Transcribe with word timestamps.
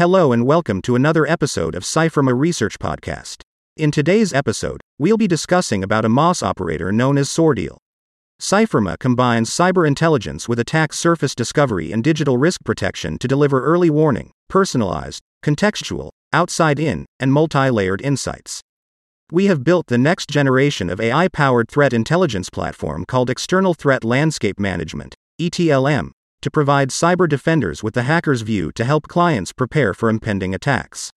Hello 0.00 0.32
and 0.32 0.46
welcome 0.46 0.80
to 0.80 0.96
another 0.96 1.26
episode 1.26 1.74
of 1.74 1.82
CYFIRMA 1.82 2.32
Research 2.34 2.78
Podcast. 2.78 3.42
In 3.76 3.90
today's 3.90 4.32
episode, 4.32 4.80
we'll 4.98 5.18
be 5.18 5.28
discussing 5.28 5.84
about 5.84 6.06
a 6.06 6.08
MaaS 6.08 6.42
operator 6.42 6.90
known 6.90 7.18
as 7.18 7.28
Sordeal. 7.28 7.76
CYFIRMA 8.40 8.98
combines 8.98 9.50
cyber 9.50 9.86
intelligence 9.86 10.48
with 10.48 10.58
attack 10.58 10.94
surface 10.94 11.34
discovery 11.34 11.92
and 11.92 12.02
digital 12.02 12.38
risk 12.38 12.64
protection 12.64 13.18
to 13.18 13.28
deliver 13.28 13.62
early 13.62 13.90
warning, 13.90 14.30
personalized, 14.48 15.20
contextual, 15.44 16.08
outside 16.32 16.80
in, 16.80 17.04
and 17.18 17.30
multi 17.30 17.68
layered 17.68 18.00
insights. 18.00 18.62
We 19.30 19.48
have 19.48 19.64
built 19.64 19.88
the 19.88 19.98
next 19.98 20.30
generation 20.30 20.88
of 20.88 20.98
AI 20.98 21.28
powered 21.28 21.68
threat 21.68 21.92
intelligence 21.92 22.48
platform 22.48 23.04
called 23.04 23.28
External 23.28 23.74
Threat 23.74 24.02
Landscape 24.02 24.58
Management, 24.58 25.14
ETLM, 25.38 26.12
to 26.42 26.50
provide 26.50 26.90
cyber 26.90 27.28
defenders 27.28 27.82
with 27.82 27.94
the 27.94 28.02
hacker's 28.02 28.42
view 28.42 28.72
to 28.72 28.84
help 28.84 29.08
clients 29.08 29.52
prepare 29.52 29.94
for 29.94 30.08
impending 30.08 30.54
attacks. 30.54 31.10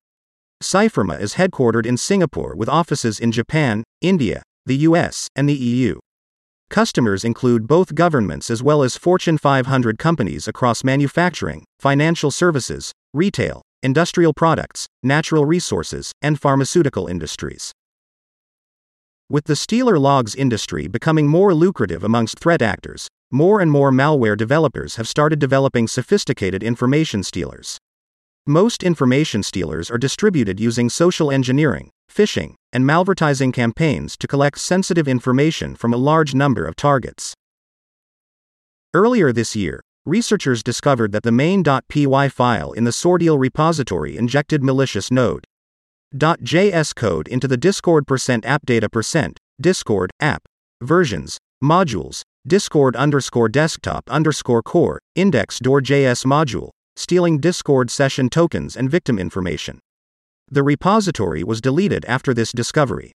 CYFIRMA 0.61 1.19
is 1.19 1.35
headquartered 1.35 1.85
in 1.85 1.97
Singapore 1.97 2.55
with 2.55 2.69
offices 2.69 3.19
in 3.19 3.31
Japan, 3.31 3.83
India, 4.01 4.43
the 4.65 4.77
US, 4.87 5.27
and 5.35 5.47
the 5.47 5.53
EU. 5.53 5.99
Customers 6.69 7.23
include 7.23 7.67
both 7.67 7.93
governments 7.93 8.49
as 8.49 8.63
well 8.63 8.81
as 8.81 8.97
Fortune 8.97 9.37
500 9.37 9.99
companies 9.99 10.47
across 10.47 10.83
manufacturing, 10.83 11.65
financial 11.79 12.31
services, 12.31 12.91
retail, 13.13 13.61
industrial 13.83 14.33
products, 14.33 14.87
natural 15.03 15.45
resources, 15.45 16.11
and 16.21 16.39
pharmaceutical 16.39 17.07
industries. 17.07 17.73
With 19.29 19.45
the 19.45 19.55
Stealer 19.55 19.99
logs 19.99 20.35
industry 20.35 20.87
becoming 20.87 21.27
more 21.27 21.53
lucrative 21.53 22.03
amongst 22.03 22.39
threat 22.39 22.61
actors, 22.61 23.07
more 23.33 23.59
and 23.59 23.71
more 23.71 23.91
malware 23.91 24.37
developers 24.37 24.97
have 24.97 25.07
started 25.07 25.39
developing 25.39 25.87
sophisticated 25.87 26.61
information 26.61 27.23
stealers. 27.23 27.79
Most 28.45 28.83
information 28.83 29.41
stealers 29.41 29.89
are 29.89 29.97
distributed 29.97 30.59
using 30.59 30.87
social 30.87 31.31
engineering, 31.31 31.89
phishing, 32.13 32.53
and 32.71 32.85
malvertising 32.85 33.51
campaigns 33.51 34.15
to 34.17 34.27
collect 34.27 34.59
sensitive 34.59 35.07
information 35.07 35.75
from 35.75 35.93
a 35.93 35.97
large 35.97 36.35
number 36.35 36.63
of 36.65 36.75
targets. 36.75 37.33
Earlier 38.93 39.33
this 39.33 39.55
year, 39.55 39.81
researchers 40.05 40.61
discovered 40.61 41.11
that 41.13 41.23
the 41.23 41.31
main.py 41.31 42.29
file 42.29 42.71
in 42.73 42.83
the 42.83 42.91
Sordeal 42.91 43.39
repository 43.39 44.15
injected 44.15 44.63
malicious 44.63 45.09
node.js 45.09 46.93
code 46.95 47.27
into 47.27 47.47
the 47.47 47.57
Discord 47.57 48.05
app 48.45 48.65
data 48.65 48.89
percent 48.89 49.39
Discord 49.59 50.11
app 50.19 50.43
versions, 50.81 51.39
modules, 51.63 52.21
Discord 52.45 52.97
underscore 52.97 53.47
desktop 53.47 54.03
underscore 54.09 54.61
core, 54.61 54.99
index.js 55.15 56.25
module, 56.25 56.71
stealing 56.97 57.39
Discord 57.39 57.89
session 57.89 58.29
tokens 58.29 58.75
and 58.75 58.91
victim 58.91 59.17
information. 59.17 59.79
The 60.49 60.61
repository 60.61 61.41
was 61.45 61.61
deleted 61.61 62.03
after 62.03 62.33
this 62.33 62.51
discovery. 62.51 63.13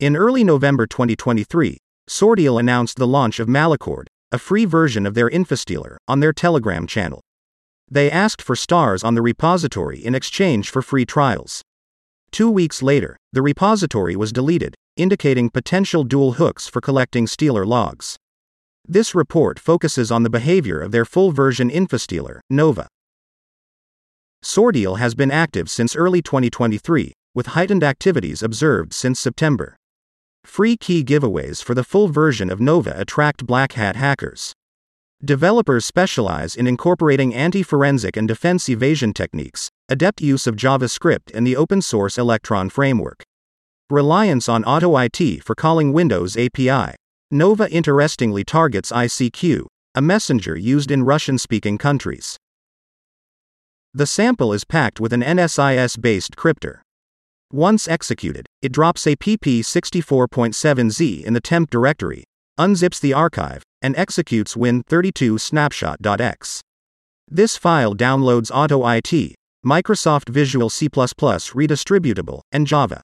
In 0.00 0.16
early 0.16 0.42
November 0.42 0.86
2023, 0.86 1.76
Sordeal 2.08 2.58
announced 2.58 2.96
the 2.96 3.06
launch 3.06 3.40
of 3.40 3.46
Malicord, 3.46 4.06
a 4.32 4.38
free 4.38 4.64
version 4.64 5.04
of 5.04 5.12
their 5.12 5.28
Infostealer, 5.28 5.98
on 6.08 6.20
their 6.20 6.32
Telegram 6.32 6.86
channel. 6.86 7.20
They 7.90 8.10
asked 8.10 8.40
for 8.40 8.56
stars 8.56 9.04
on 9.04 9.16
the 9.16 9.22
repository 9.22 10.02
in 10.02 10.14
exchange 10.14 10.70
for 10.70 10.80
free 10.80 11.04
trials. 11.04 11.60
Two 12.30 12.50
weeks 12.50 12.82
later, 12.82 13.18
the 13.34 13.42
repository 13.42 14.16
was 14.16 14.32
deleted, 14.32 14.74
indicating 14.98 15.48
potential 15.48 16.04
dual 16.04 16.32
hooks 16.32 16.68
for 16.68 16.80
collecting 16.80 17.26
Stealer 17.26 17.64
logs. 17.64 18.16
This 18.86 19.14
report 19.14 19.58
focuses 19.58 20.10
on 20.10 20.22
the 20.22 20.30
behavior 20.30 20.80
of 20.80 20.92
their 20.92 21.04
full 21.04 21.32
version 21.32 21.70
Infostealer, 21.70 22.40
Nova. 22.50 22.88
Sordeal 24.44 24.98
has 24.98 25.14
been 25.14 25.30
active 25.30 25.68
since 25.70 25.96
early 25.96 26.22
2023, 26.22 27.12
with 27.34 27.48
heightened 27.48 27.84
activities 27.84 28.42
observed 28.42 28.92
since 28.92 29.20
September. 29.20 29.76
Free 30.44 30.76
key 30.76 31.04
giveaways 31.04 31.62
for 31.62 31.74
the 31.74 31.84
full 31.84 32.08
version 32.08 32.50
of 32.50 32.60
Nova 32.60 32.98
attract 32.98 33.46
black 33.46 33.72
hat 33.72 33.96
hackers. 33.96 34.52
Developers 35.24 35.84
specialize 35.84 36.54
in 36.54 36.66
incorporating 36.66 37.34
anti 37.34 37.62
forensic 37.62 38.16
and 38.16 38.28
defense 38.28 38.68
evasion 38.68 39.12
techniques, 39.12 39.68
adept 39.88 40.20
use 40.20 40.46
of 40.46 40.56
JavaScript 40.56 41.34
and 41.34 41.46
the 41.46 41.56
open 41.56 41.82
source 41.82 42.16
Electron 42.16 42.70
framework. 42.70 43.24
Reliance 43.90 44.50
on 44.50 44.64
AutoIT 44.64 45.42
for 45.42 45.54
calling 45.54 45.94
Windows 45.94 46.36
API. 46.36 46.94
Nova 47.30 47.70
interestingly 47.70 48.44
targets 48.44 48.92
ICQ, 48.92 49.64
a 49.94 50.02
messenger 50.02 50.58
used 50.58 50.90
in 50.90 51.04
Russian 51.04 51.38
speaking 51.38 51.78
countries. 51.78 52.36
The 53.94 54.06
sample 54.06 54.52
is 54.52 54.66
packed 54.66 55.00
with 55.00 55.14
an 55.14 55.22
NSIS 55.22 55.98
based 55.98 56.36
crypter. 56.36 56.82
Once 57.50 57.88
executed, 57.88 58.44
it 58.60 58.72
drops 58.72 59.06
a 59.06 59.16
PP64.7Z 59.16 61.24
in 61.24 61.32
the 61.32 61.40
temp 61.40 61.70
directory, 61.70 62.24
unzips 62.60 63.00
the 63.00 63.14
archive, 63.14 63.62
and 63.80 63.96
executes 63.96 64.54
Win32 64.54 65.40
snapshot.x. 65.40 66.60
This 67.26 67.56
file 67.56 67.94
downloads 67.94 68.52
AutoIT, 68.52 69.32
Microsoft 69.64 70.28
Visual 70.28 70.68
C++ 70.68 70.90
redistributable, 70.90 72.42
and 72.52 72.66
Java. 72.66 73.00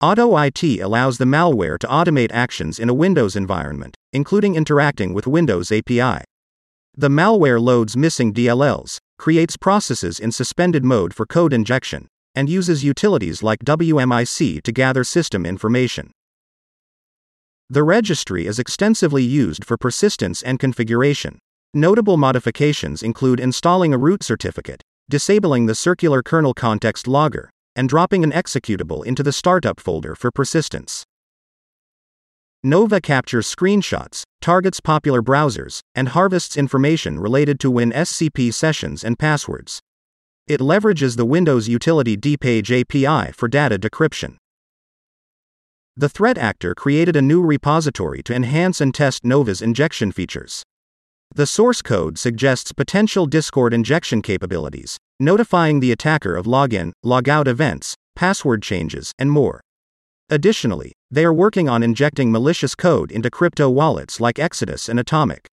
AutoIT 0.00 0.80
allows 0.80 1.18
the 1.18 1.24
malware 1.24 1.76
to 1.76 1.86
automate 1.88 2.30
actions 2.30 2.78
in 2.78 2.88
a 2.88 2.94
Windows 2.94 3.34
environment, 3.34 3.96
including 4.12 4.54
interacting 4.54 5.12
with 5.12 5.26
Windows 5.26 5.72
API. 5.72 6.22
The 6.96 7.08
malware 7.08 7.60
loads 7.60 7.96
missing 7.96 8.32
DLLs, 8.32 8.98
creates 9.18 9.56
processes 9.56 10.20
in 10.20 10.30
suspended 10.30 10.84
mode 10.84 11.12
for 11.12 11.26
code 11.26 11.52
injection, 11.52 12.06
and 12.32 12.48
uses 12.48 12.84
utilities 12.84 13.42
like 13.42 13.64
WMIC 13.64 14.62
to 14.62 14.70
gather 14.70 15.02
system 15.02 15.44
information. 15.44 16.12
The 17.68 17.82
registry 17.82 18.46
is 18.46 18.60
extensively 18.60 19.24
used 19.24 19.64
for 19.64 19.76
persistence 19.76 20.42
and 20.42 20.60
configuration. 20.60 21.40
Notable 21.74 22.16
modifications 22.16 23.02
include 23.02 23.40
installing 23.40 23.92
a 23.92 23.98
root 23.98 24.22
certificate, 24.22 24.80
disabling 25.10 25.66
the 25.66 25.74
circular 25.74 26.22
kernel 26.22 26.54
context 26.54 27.08
logger, 27.08 27.50
and 27.78 27.88
dropping 27.88 28.24
an 28.24 28.32
executable 28.32 29.06
into 29.06 29.22
the 29.22 29.32
startup 29.32 29.78
folder 29.78 30.16
for 30.16 30.32
persistence. 30.32 31.04
Nova 32.60 33.00
captures 33.00 33.46
screenshots, 33.46 34.24
targets 34.40 34.80
popular 34.80 35.22
browsers, 35.22 35.78
and 35.94 36.08
harvests 36.08 36.56
information 36.56 37.20
related 37.20 37.60
to 37.60 37.70
WinSCP 37.70 38.52
sessions 38.52 39.04
and 39.04 39.16
passwords. 39.16 39.78
It 40.48 40.58
leverages 40.58 41.16
the 41.16 41.24
Windows 41.24 41.68
utility 41.68 42.16
dpage 42.16 42.68
API 42.80 43.30
for 43.30 43.46
data 43.46 43.78
decryption. 43.78 44.38
The 45.96 46.08
threat 46.08 46.36
actor 46.36 46.74
created 46.74 47.14
a 47.14 47.22
new 47.22 47.40
repository 47.40 48.24
to 48.24 48.34
enhance 48.34 48.80
and 48.80 48.92
test 48.92 49.24
Nova's 49.24 49.62
injection 49.62 50.10
features. 50.10 50.64
The 51.34 51.46
source 51.46 51.82
code 51.82 52.18
suggests 52.18 52.72
potential 52.72 53.26
Discord 53.26 53.72
injection 53.72 54.22
capabilities, 54.22 54.96
notifying 55.20 55.80
the 55.80 55.92
attacker 55.92 56.34
of 56.34 56.46
login, 56.46 56.92
logout 57.04 57.46
events, 57.46 57.94
password 58.16 58.62
changes, 58.62 59.12
and 59.18 59.30
more. 59.30 59.60
Additionally, 60.30 60.92
they 61.10 61.24
are 61.24 61.32
working 61.32 61.68
on 61.68 61.82
injecting 61.82 62.32
malicious 62.32 62.74
code 62.74 63.12
into 63.12 63.30
crypto 63.30 63.70
wallets 63.70 64.20
like 64.20 64.38
Exodus 64.38 64.88
and 64.88 64.98
Atomic. 64.98 65.48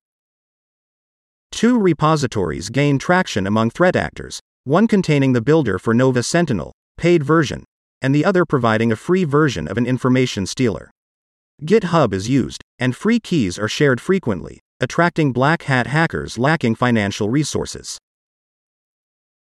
Two 1.51 1.79
repositories 1.79 2.69
gain 2.69 2.97
traction 2.97 3.45
among 3.47 3.69
threat 3.69 3.95
actors, 3.95 4.39
one 4.63 4.87
containing 4.87 5.33
the 5.33 5.41
builder 5.41 5.77
for 5.77 5.93
Nova 5.93 6.23
Sentinel, 6.23 6.73
paid 6.97 7.23
version, 7.23 7.63
and 8.01 8.13
the 8.13 8.25
other 8.25 8.45
providing 8.45 8.91
a 8.91 8.95
free 8.95 9.23
version 9.23 9.67
of 9.67 9.77
an 9.77 9.85
information 9.85 10.45
stealer. 10.45 10.91
GitHub 11.63 12.11
is 12.11 12.27
used, 12.27 12.61
and 12.77 12.95
free 12.95 13.19
keys 13.19 13.57
are 13.57 13.69
shared 13.69 14.01
frequently, 14.01 14.59
attracting 14.79 15.31
black 15.31 15.63
hat 15.63 15.87
hackers 15.87 16.37
lacking 16.37 16.75
financial 16.75 17.29
resources. 17.29 17.97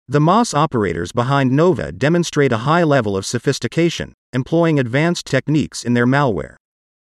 The 0.08 0.20
MaaS 0.20 0.54
operators 0.54 1.12
behind 1.12 1.50
Nova 1.50 1.90
demonstrate 1.92 2.52
a 2.52 2.58
high 2.58 2.84
level 2.84 3.16
of 3.16 3.26
sophistication, 3.26 4.12
employing 4.32 4.78
advanced 4.78 5.26
techniques 5.26 5.84
in 5.84 5.94
their 5.94 6.06
malware. 6.06 6.56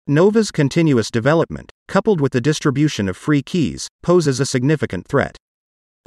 Nova's 0.07 0.51
continuous 0.51 1.11
development, 1.11 1.71
coupled 1.87 2.19
with 2.19 2.31
the 2.31 2.41
distribution 2.41 3.07
of 3.07 3.15
free 3.15 3.43
keys, 3.43 3.87
poses 4.01 4.39
a 4.39 4.45
significant 4.45 5.07
threat 5.07 5.37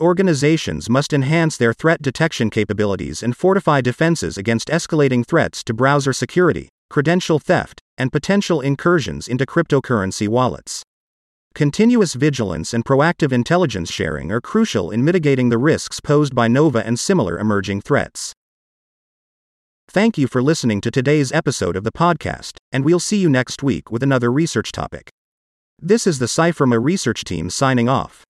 organizations 0.01 0.91
must 0.91 1.13
enhance 1.13 1.57
their 1.57 1.73
threat 1.73 2.03
detection 2.03 2.51
capabilities 2.51 3.23
and 3.23 3.37
fortify 3.37 3.81
defenses 3.81 4.37
against 4.37 4.69
escalating 4.69 5.25
threats 5.25 5.63
to 5.63 5.73
browser 5.73 6.13
security, 6.13 6.69
credential 6.91 7.39
theft, 7.39 7.81
and 7.97 8.11
potential 8.11 8.61
incursions 8.61 9.29
into 9.29 9.47
cryptocurrency 9.47 10.27
wallets. 10.27 10.83
Continuous 11.55 12.15
vigilance 12.15 12.73
and 12.73 12.83
proactive 12.83 13.31
intelligence 13.31 13.93
sharing 13.93 14.33
are 14.33 14.41
crucial 14.41 14.91
in 14.91 15.05
mitigating 15.05 15.51
the 15.51 15.59
risks 15.59 16.01
posed 16.01 16.35
by 16.35 16.49
Nova 16.49 16.85
and 16.87 16.99
similar 16.99 17.39
emerging 17.39 17.83
threats. 17.83 18.33
Thank 19.87 20.17
you 20.17 20.27
for 20.27 20.43
listening 20.43 20.81
to 20.81 20.91
today's 20.91 21.31
episode 21.31 21.77
of 21.77 21.85
the 21.85 21.93
podcast, 21.93 22.57
and 22.73 22.87
we'll 22.87 22.99
see 22.99 23.19
you 23.19 23.29
next 23.29 23.63
week 23.63 23.91
with 23.91 24.03
another 24.03 24.33
research 24.33 24.73
topic. 24.73 25.11
This 25.79 26.07
is 26.07 26.19
the 26.19 26.27
CYFIRMA 26.27 26.83
research 26.83 27.23
team 27.23 27.51
signing 27.51 27.87
off. 27.87 28.25